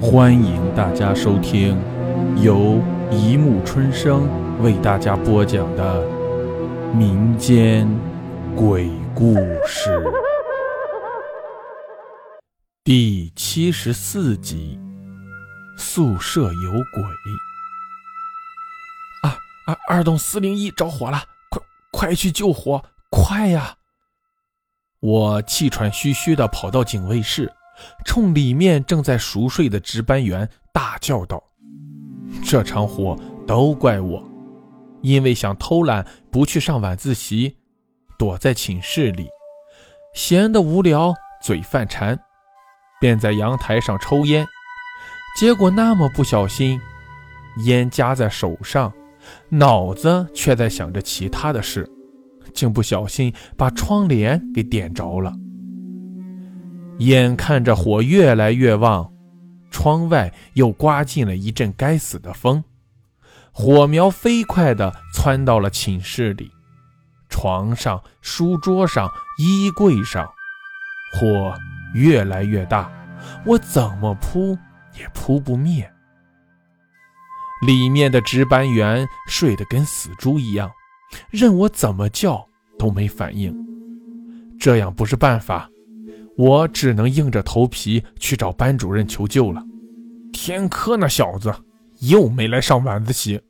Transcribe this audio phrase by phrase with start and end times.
[0.00, 1.76] 欢迎大家收听
[2.40, 4.28] 由一木春生
[4.62, 6.06] 为大家播讲的
[6.94, 7.88] 民间
[8.54, 9.34] 鬼故
[9.66, 10.00] 事
[12.84, 14.78] 第七十四集：
[15.76, 17.02] 宿舍有鬼。
[19.24, 19.36] 啊
[19.66, 19.76] 啊！
[19.88, 23.74] 二栋四零一着火了，快快去救火，快呀！
[25.00, 27.52] 我气喘吁吁的跑到警卫室。
[28.04, 31.42] 冲里面正在熟睡的值班员大叫道
[32.44, 34.22] ：“这场火都怪我，
[35.02, 37.56] 因为想偷懒不去上晚自习，
[38.18, 39.28] 躲在寝室里，
[40.14, 42.18] 闲得无聊，嘴犯馋，
[43.00, 44.46] 便在阳台上抽烟。
[45.38, 46.80] 结果那么不小心，
[47.64, 48.92] 烟夹在手上，
[49.48, 51.88] 脑子却在想着其他的事，
[52.52, 55.32] 竟不小心把窗帘给点着了。”
[56.98, 59.12] 眼看着火越来越旺，
[59.70, 62.62] 窗外又刮进了一阵该死的风，
[63.52, 66.50] 火苗飞快地窜到了寝室里，
[67.28, 70.28] 床上、书桌上、衣柜上，
[71.14, 71.54] 火
[71.94, 72.90] 越来越大，
[73.46, 74.58] 我怎么扑
[74.98, 75.88] 也扑不灭。
[77.64, 80.70] 里面的值班员睡得跟死猪一样，
[81.30, 83.54] 任我怎么叫都没反应，
[84.58, 85.68] 这样不是办法。
[86.38, 89.60] 我只能硬着头皮去找班主任求救了。
[90.32, 91.52] 天科那小子
[91.98, 93.40] 又没来上晚自习，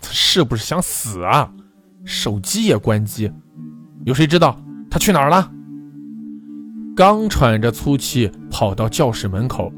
[0.00, 1.52] 他是不是想死啊？
[2.04, 3.32] 手机也关机，
[4.04, 4.56] 有谁知道
[4.88, 5.50] 他去哪儿了？
[6.94, 9.72] 刚喘着粗气跑到教室门口，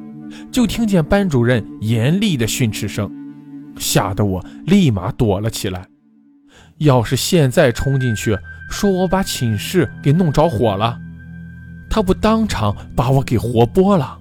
[0.52, 3.10] 就听见班主任严厉的训斥声，
[3.78, 5.88] 吓得我立马躲了起来。
[6.78, 8.36] 要是现在冲进去，
[8.68, 10.98] 说我把寝室给弄着火了。
[11.96, 14.18] 他不当场把我给活剥了。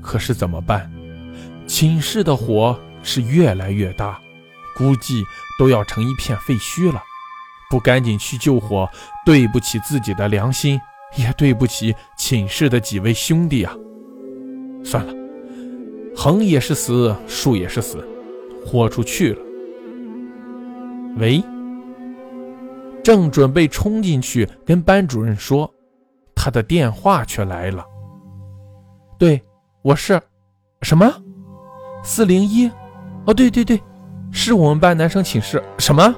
[0.00, 0.90] 可是怎么办？
[1.66, 4.18] 寝室的火是越来越大，
[4.74, 5.22] 估计
[5.58, 7.02] 都要成一片废墟了。
[7.68, 8.88] 不赶紧去救火，
[9.26, 10.80] 对不起自己的良心，
[11.18, 13.76] 也对不起寝室的几位兄弟啊！
[14.82, 15.12] 算了，
[16.16, 18.02] 横也是死，竖也是死，
[18.64, 19.42] 豁出去了。
[21.18, 21.44] 喂，
[23.04, 25.70] 正准备冲进去跟班主任说。
[26.40, 27.84] 他的电话却来了。
[29.18, 29.42] 对，
[29.82, 30.22] 我是，
[30.82, 31.12] 什么？
[32.04, 32.70] 四零一？
[33.24, 33.82] 哦，对对对，
[34.30, 35.60] 是我们班男生寝室。
[35.78, 36.14] 什么？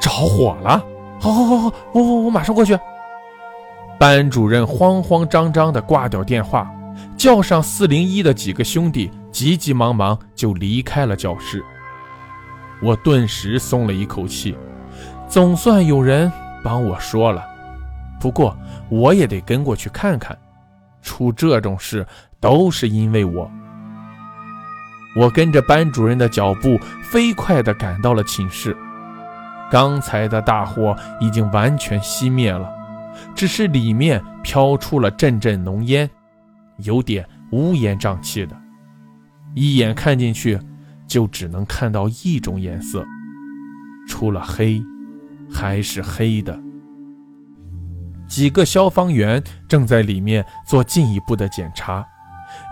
[0.00, 0.84] 着火了？
[1.20, 2.76] 好，好，好，好，我我我马上过去。
[3.96, 6.68] 班主任慌慌张张地挂掉电话，
[7.16, 11.64] 叫上四零一的几个兄弟，急急忙忙就离开了教室。
[12.82, 14.56] 我顿时松了一口气，
[15.28, 16.30] 总算有人
[16.64, 17.44] 帮我说了。
[18.20, 18.56] 不过。
[18.90, 20.36] 我也得跟过去看看，
[21.02, 22.06] 出这种事
[22.40, 23.50] 都是因为我。
[25.16, 28.76] 我跟着班主任的脚步，飞快地赶到了寝室。
[29.70, 32.70] 刚才的大火已经完全熄灭了，
[33.34, 36.08] 只是里面飘出了阵阵浓烟，
[36.78, 38.56] 有点乌烟瘴气的。
[39.54, 40.58] 一眼看进去，
[41.06, 43.04] 就只能看到一种颜色，
[44.06, 44.82] 除了黑，
[45.52, 46.58] 还是黑的。
[48.28, 52.06] 几个消防员正在里面做进一步的检查，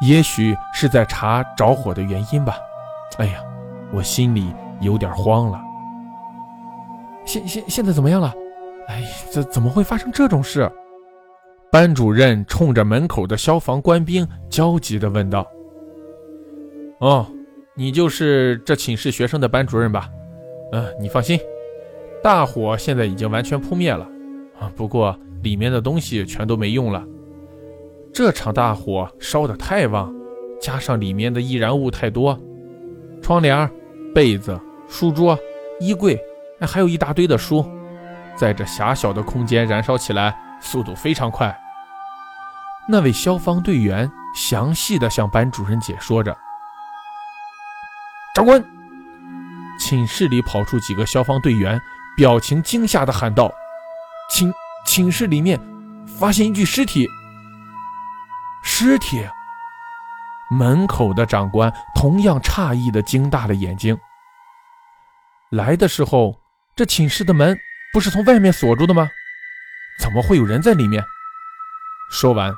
[0.03, 2.57] 也许是在查着火的原因吧。
[3.17, 3.41] 哎呀，
[3.93, 5.61] 我心里有点慌了。
[7.25, 8.33] 现现现在怎么样了？
[8.89, 10.71] 哎，怎怎么会发生这种事？
[11.73, 15.45] 班主任冲着门口的消防官兵焦急地问道
[17.01, 17.27] ：“哦，
[17.75, 20.09] 你就是这寝室学生的班主任吧？
[20.73, 21.41] 嗯，你放心，
[22.23, 24.07] 大火现在已经完全扑灭了。
[24.61, 27.05] 啊，不过……”里面的东西全都没用了，
[28.13, 30.13] 这场大火烧得太旺，
[30.61, 32.39] 加上里面的易燃物太多，
[33.23, 33.71] 窗帘、
[34.15, 34.59] 被子、
[34.89, 35.39] 书桌、
[35.79, 36.19] 衣柜，
[36.61, 37.65] 还有一大堆的书，
[38.35, 41.57] 在这狭小的空间燃烧起来，速度非常快。
[42.89, 46.37] 那位消防队员详细的向班主任解说着。
[48.35, 48.63] 长官，
[49.81, 51.81] 寝室里跑出几个消防队员，
[52.17, 53.53] 表情惊吓的喊道
[54.31, 54.53] ：“请。”
[54.87, 55.61] 寝室里面
[56.07, 57.07] 发现一具尸体，
[58.63, 59.29] 尸体。
[60.49, 63.99] 门口的长官同样诧异的睁大了眼睛。
[65.51, 66.41] 来的时候，
[66.77, 67.59] 这寝室的门
[67.93, 69.09] 不是从外面锁住的吗？
[70.01, 71.03] 怎么会有人在里面？
[72.13, 72.55] 说完，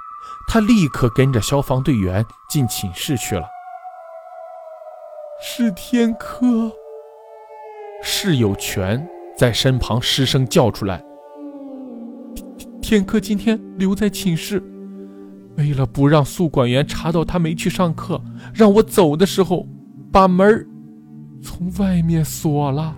[0.47, 3.49] 他立刻跟着消防队员进寝室去了。
[5.41, 6.71] 是天科。
[8.03, 11.03] 室友全在身旁失声叫出来。
[12.88, 14.62] 天科今天留在寝室，
[15.58, 18.19] 为了不让宿管员查到他没去上课，
[18.55, 19.69] 让我走的时候，
[20.11, 20.67] 把门
[21.43, 22.96] 从外面锁了。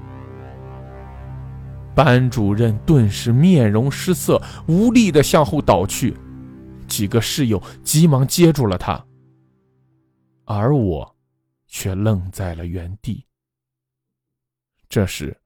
[1.92, 6.16] 班主任顿时面容失色，无力的向后倒去，
[6.86, 9.04] 几个室友急忙接住了他，
[10.44, 11.16] 而我
[11.66, 13.26] 却愣在了原地。
[14.88, 15.36] 这时，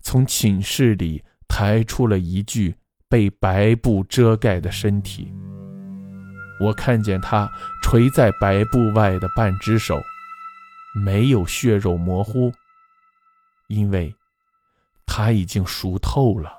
[0.00, 2.74] 从寝室里抬出了一具
[3.10, 5.30] 被白布遮盖的身体。
[6.60, 7.50] 我看见他
[7.82, 10.00] 垂在白布外的半只手，
[11.04, 12.50] 没有血肉模糊，
[13.68, 14.14] 因为
[15.04, 16.56] 他已经熟透了。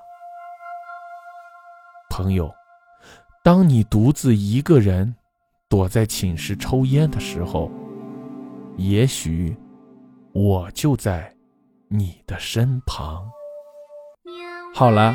[2.10, 2.52] 朋友，
[3.42, 5.16] 当你独自一个人
[5.68, 7.72] 躲在寝室抽烟的时候，
[8.76, 9.56] 也许
[10.32, 11.34] 我就在。
[11.94, 13.30] 你的身旁。
[14.74, 15.14] 好了，